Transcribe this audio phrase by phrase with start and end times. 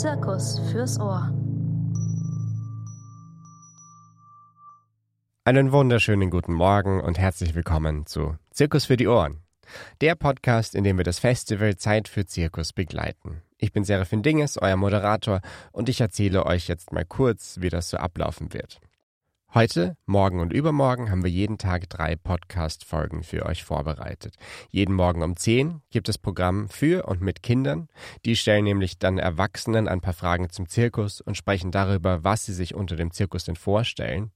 [0.00, 1.30] Zirkus fürs Ohr.
[5.44, 9.42] Einen wunderschönen guten Morgen und herzlich willkommen zu Zirkus für die Ohren.
[10.00, 13.42] Der Podcast, in dem wir das Festival Zeit für Zirkus begleiten.
[13.58, 17.90] Ich bin Serafin Dinges, euer Moderator, und ich erzähle euch jetzt mal kurz, wie das
[17.90, 18.80] so ablaufen wird.
[19.52, 24.36] Heute, morgen und übermorgen haben wir jeden Tag drei Podcast-Folgen für euch vorbereitet.
[24.70, 27.88] Jeden Morgen um 10 gibt es Programm für und mit Kindern.
[28.24, 32.52] Die stellen nämlich dann Erwachsenen ein paar Fragen zum Zirkus und sprechen darüber, was sie
[32.52, 34.30] sich unter dem Zirkus denn vorstellen.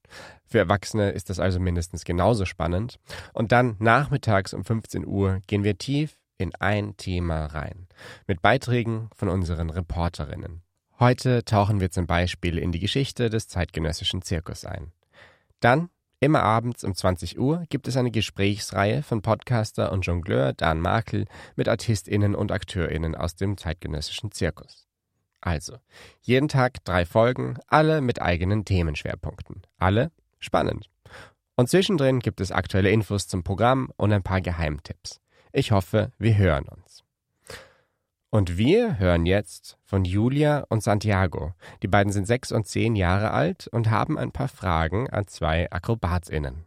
[0.45, 2.99] Für Erwachsene ist das also mindestens genauso spannend.
[3.31, 7.87] Und dann nachmittags um 15 Uhr gehen wir tief in ein Thema rein.
[8.27, 10.61] Mit Beiträgen von unseren Reporterinnen.
[10.99, 14.91] Heute tauchen wir zum Beispiel in die Geschichte des zeitgenössischen Zirkus ein.
[15.59, 20.79] Dann, immer abends um 20 Uhr, gibt es eine Gesprächsreihe von Podcaster und Jongleur Dan
[20.79, 21.25] Markel
[21.55, 24.87] mit ArtistInnen und AkteurInnen aus dem zeitgenössischen Zirkus.
[25.41, 25.77] Also,
[26.21, 29.61] jeden Tag drei Folgen, alle mit eigenen Themenschwerpunkten.
[29.77, 30.89] Alle spannend.
[31.55, 35.21] Und zwischendrin gibt es aktuelle Infos zum Programm und ein paar Geheimtipps.
[35.53, 37.04] Ich hoffe, wir hören uns.
[38.35, 41.53] Und wir hören jetzt von Julia und Santiago.
[41.81, 45.71] Die beiden sind sechs und zehn Jahre alt und haben ein paar Fragen an zwei
[45.71, 46.65] AkrobatInnen.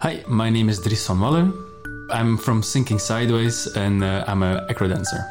[0.00, 1.52] Hi, my name is Dries van Wallen.
[2.10, 5.24] I'm from Sinking Sideways and uh, I'm a acro dancer.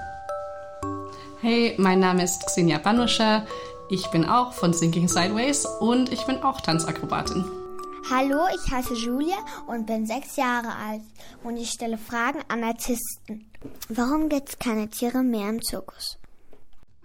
[1.42, 3.46] Hey, mein Name ist Xenia Banuscha.
[3.90, 7.44] Ich bin auch von Sinking Sideways und ich bin auch Tanzakrobatin.
[8.10, 9.38] Hallo, ich heiße Julia
[9.68, 11.02] und bin sechs Jahre alt
[11.44, 13.50] und ich stelle Fragen an Artisten.
[13.88, 16.18] Warum gibt es keine Tiere mehr im Zirkus?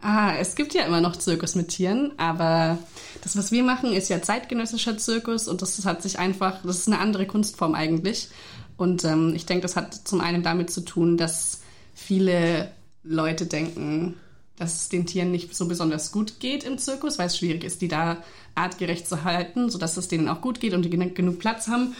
[0.00, 2.78] Ah, es gibt ja immer noch Zirkus mit Tieren, aber
[3.22, 6.88] das, was wir machen, ist ja zeitgenössischer Zirkus und das hat sich einfach, das ist
[6.88, 8.28] eine andere Kunstform eigentlich.
[8.76, 11.60] Und ähm, ich denke, das hat zum einen damit zu tun, dass
[11.94, 12.72] viele
[13.04, 14.16] Leute denken,
[14.58, 17.80] dass es den Tieren nicht so besonders gut geht im Zirkus, weil es schwierig ist,
[17.80, 18.22] die da
[18.54, 21.94] artgerecht zu halten, sodass es denen auch gut geht und die genug Platz haben.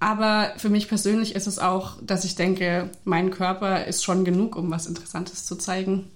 [0.00, 4.56] Aber für mich persönlich ist es auch, dass ich denke, mein Körper ist schon genug,
[4.56, 6.10] um was Interessantes zu zeigen.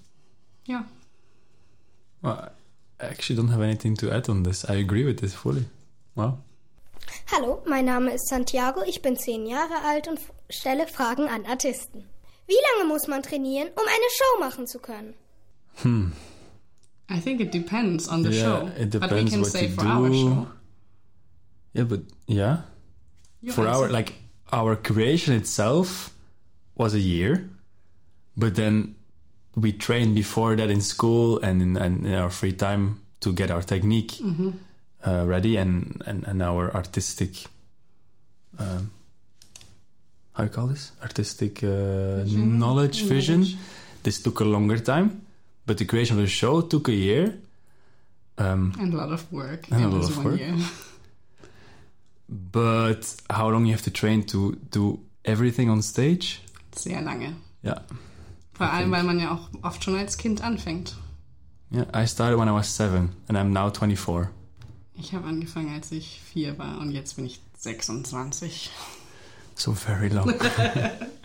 [0.65, 0.85] Ja.
[2.21, 2.51] Well,
[3.01, 4.63] I actually don't have anything to add on this.
[4.63, 5.65] I agree with this fully.
[6.15, 6.39] Wow.
[7.31, 10.19] Hallo, mein Name ist Santiago, ich bin zehn Jahre alt und
[10.49, 12.05] stelle Fragen an Artisten.
[12.47, 15.13] Wie lange muss man trainieren, um eine Show machen zu können?
[15.77, 16.09] Hmm.
[17.09, 18.71] I think it depends on the yeah, show.
[18.77, 19.87] it but we can what say you for do.
[19.87, 20.47] our show.
[21.73, 22.57] Yeah, but yeah.
[23.53, 23.83] For answer.
[23.83, 24.13] our like
[24.51, 26.13] our creation itself
[26.75, 27.49] was a year,
[28.35, 28.95] but then
[29.55, 33.51] we trained before that in school and in, and in our free time to get
[33.51, 34.19] our technique
[35.05, 37.45] uh, ready and, and and our artistic.
[38.57, 38.91] Um,
[40.33, 40.91] how you call this?
[41.01, 42.59] Artistic uh, Vision?
[42.59, 43.41] knowledge, vision.
[43.41, 43.57] Knowledge.
[44.03, 45.24] This took a longer time,
[45.65, 47.37] but the creation of the show took a year.
[48.37, 49.67] Um, And a lot of work.
[49.71, 50.39] And a in lot of one work.
[50.39, 50.55] year.
[52.27, 56.41] but how long you have to train to do everything on stage?
[56.75, 57.35] Sehr lange.
[57.63, 57.79] Yeah.
[58.53, 60.95] Vor I allem, weil man ja auch oft schon als Kind anfängt.
[61.71, 64.27] Yeah, I started when I was seven, and I'm now 24.
[64.97, 68.69] Ich habe angefangen, als ich vier war und jetzt bin ich 26.
[69.55, 70.33] So very long.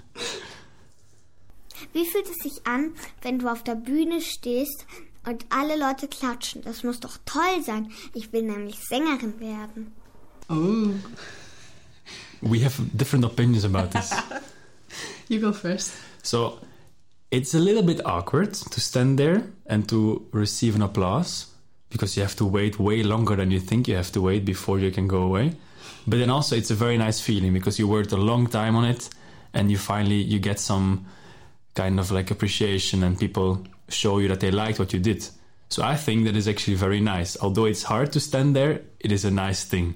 [1.93, 2.93] Wie fühlt es sich an,
[3.23, 4.87] wenn du auf der Bühne stehst
[5.27, 6.63] und alle Leute klatschen?
[6.63, 7.91] Das muss doch toll sein.
[8.15, 9.93] Ich will nämlich Sängerin werden.
[10.49, 10.95] Oh,
[12.43, 14.13] we have different opinions about this.
[15.29, 15.93] you go first.
[16.23, 16.59] So
[17.31, 21.47] it's a little bit awkward to stand there and to receive an applause
[21.91, 24.79] because you have to wait way longer than you think you have to wait before
[24.79, 25.53] you can go away.
[26.07, 28.85] But then also it's a very nice feeling because you worked a long time on
[28.85, 29.09] it
[29.53, 31.07] and you finally you get some
[31.75, 33.59] kind of like appreciation and people
[33.89, 35.27] show you that they liked what you did.
[35.69, 37.37] So I think that is actually very nice.
[37.41, 39.95] Although it's hard to stand there, it is a nice thing.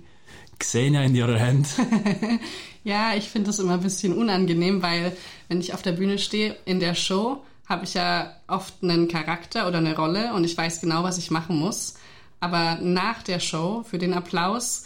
[0.63, 1.67] Xenia, in the other hand,
[2.85, 5.17] Ja, ich finde das immer ein bisschen unangenehm, weil
[5.49, 9.67] wenn ich auf der Bühne stehe in der Show, habe ich ja oft einen Charakter
[9.67, 11.95] oder eine Rolle und ich weiß genau, was ich machen muss.
[12.41, 14.85] Aber nach der Show, für den Applaus,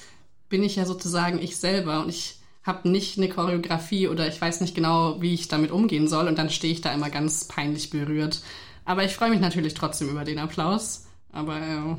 [0.49, 2.38] bin ich ja sozusagen ich selber und ich
[2.69, 6.39] habe nicht eine Choreografie oder ich weiß nicht genau, wie ich damit umgehen soll und
[6.39, 8.41] dann stehe ich da immer ganz peinlich berührt.
[8.85, 11.07] Aber ich freue mich natürlich trotzdem über den Applaus.
[11.33, 11.97] Aber äh,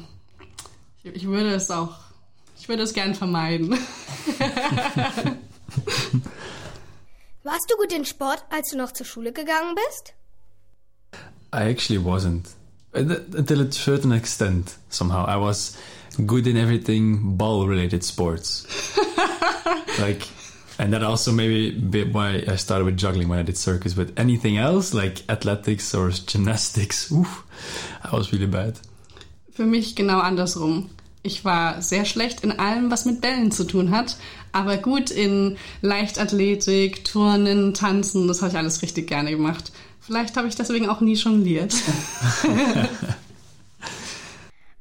[1.04, 1.98] ich, ich würde es auch,
[2.58, 3.72] ich würde es gern vermeiden.
[7.44, 10.14] Warst du gut in Sport, als du noch zur Schule gegangen bist?
[11.54, 12.46] I actually wasn't.
[12.94, 15.26] Uh, Until a certain extent, somehow.
[15.28, 15.78] I was
[16.26, 18.66] good in everything ball related sports.
[20.00, 20.28] like,
[20.80, 23.94] and that also maybe bit why I started with juggling when I did circus.
[23.94, 27.44] But anything else, like athletics or gymnastics, oof,
[28.04, 28.80] I was really bad.
[29.52, 30.90] Für mich genau andersrum.
[31.22, 34.16] Ich war sehr schlecht in allem, was mit Bällen zu tun hat,
[34.54, 39.74] aber gut in Leichtathletik, Turnen, Tanzen, das habe ich alles richtig gerne gemacht.
[40.00, 41.76] Vielleicht habe ich deswegen auch nie jongliert.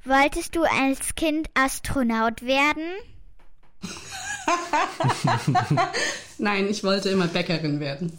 [0.05, 2.85] Wolltest du als Kind Astronaut werden?
[6.39, 8.13] Nein, ich wollte immer Bäckerin werden.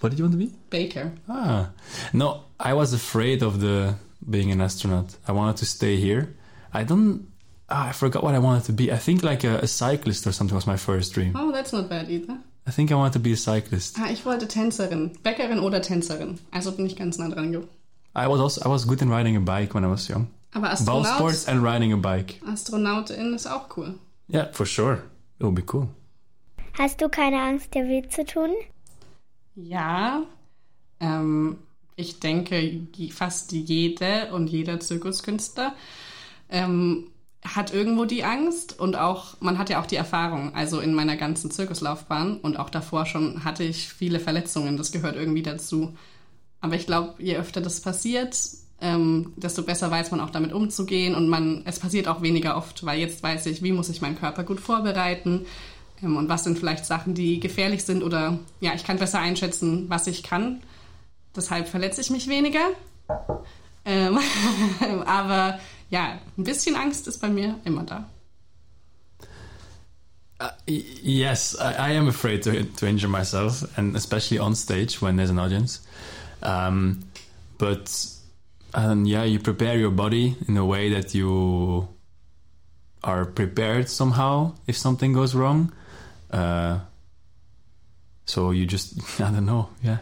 [0.00, 0.50] What did you want to be?
[0.70, 1.12] Baker.
[1.28, 1.70] Ah,
[2.12, 3.94] no, I was afraid of the
[4.28, 5.16] being an astronaut.
[5.26, 6.28] I wanted to stay here.
[6.72, 7.28] I don't.
[7.68, 8.92] Ah, I forgot what I wanted to be.
[8.92, 11.32] I think like a, a cyclist or something was my first dream.
[11.34, 12.36] Oh, that's not bad either.
[12.66, 13.96] I think I wanted to be a cyclist.
[13.98, 15.16] Ah, ich wollte Tänzerin.
[15.22, 16.38] Bäckerin oder Tänzerin.
[16.52, 17.52] Also bin ich ganz nah dran.
[17.52, 17.66] ge-
[18.16, 20.28] I was also I was good in riding a bike when I was young.
[20.52, 22.40] Aber Ball Astronaut, sports and riding a bike.
[22.46, 23.94] Astronautin ist auch cool.
[24.28, 25.02] Yeah, for sure.
[25.38, 25.88] It would be cool.
[26.78, 28.50] Hast du keine Angst, dir weh zu tun?
[29.54, 30.24] Ja,
[31.00, 31.58] ähm,
[31.96, 35.74] ich denke, fast jede und jeder Zirkuskünstler
[36.48, 37.10] ähm,
[37.44, 40.54] hat irgendwo die Angst und auch, man hat ja auch die Erfahrung.
[40.54, 44.76] Also in meiner ganzen Zirkuslaufbahn und auch davor schon hatte ich viele Verletzungen.
[44.76, 45.94] Das gehört irgendwie dazu.
[46.60, 48.36] Aber ich glaube, je öfter das passiert,
[48.84, 52.84] ähm, desto besser weiß man auch damit umzugehen und man, es passiert auch weniger oft,
[52.84, 55.46] weil jetzt weiß ich, wie muss ich meinen Körper gut vorbereiten
[56.02, 59.86] ähm, und was sind vielleicht Sachen, die gefährlich sind oder ja, ich kann besser einschätzen,
[59.88, 60.60] was ich kann.
[61.34, 62.60] Deshalb verletze ich mich weniger.
[63.86, 64.18] Ähm,
[65.06, 65.58] aber
[65.88, 68.06] ja, ein bisschen Angst ist bei mir immer da.
[70.42, 75.16] Uh, yes, I, I am afraid to to injure myself, and especially on stage when
[75.16, 75.80] there's an audience.
[76.42, 77.04] Um,
[77.56, 77.88] but
[78.74, 81.88] um, yeah, you prepare your body in a way that you
[83.02, 85.72] are prepared somehow if something goes wrong.
[86.30, 86.80] Uh,
[88.26, 89.68] so you just I don't know.
[89.82, 89.98] Yeah,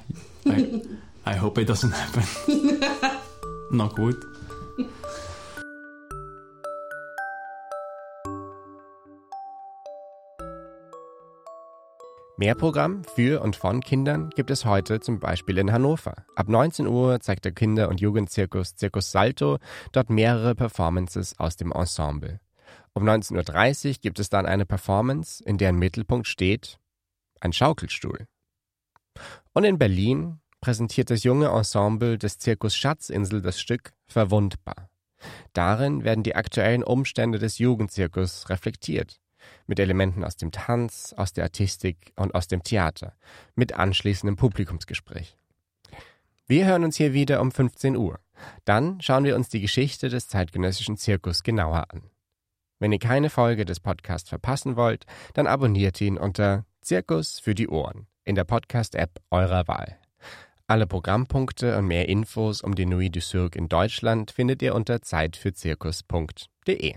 [0.46, 0.82] I,
[1.26, 2.24] I hope it doesn't happen.
[3.70, 4.31] Knock wood.
[12.42, 16.26] Mehr Programm für und von Kindern gibt es heute zum Beispiel in Hannover.
[16.34, 19.58] Ab 19 Uhr zeigt der Kinder- und Jugendzirkus Zirkus Salto
[19.92, 22.40] dort mehrere Performances aus dem Ensemble.
[22.94, 26.80] Um 19.30 Uhr gibt es dann eine Performance, in deren Mittelpunkt steht
[27.38, 28.26] ein Schaukelstuhl.
[29.52, 34.90] Und in Berlin präsentiert das junge Ensemble des Zirkus Schatzinsel das Stück Verwundbar.
[35.52, 39.21] Darin werden die aktuellen Umstände des Jugendzirkus reflektiert
[39.66, 43.14] mit Elementen aus dem Tanz, aus der Artistik und aus dem Theater,
[43.54, 45.36] mit anschließendem Publikumsgespräch.
[46.46, 48.18] Wir hören uns hier wieder um 15 Uhr.
[48.64, 52.02] Dann schauen wir uns die Geschichte des zeitgenössischen Zirkus genauer an.
[52.78, 57.68] Wenn ihr keine Folge des Podcasts verpassen wollt, dann abonniert ihn unter Zirkus für die
[57.68, 59.98] Ohren in der Podcast-App eurer Wahl.
[60.66, 65.02] Alle Programmpunkte und mehr Infos um die Nuit du Cirque in Deutschland findet ihr unter
[65.02, 66.94] zeitfürzirkus.de.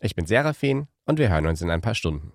[0.00, 2.32] Ich bin Serafin und wir hören uns in ein paar Stunden.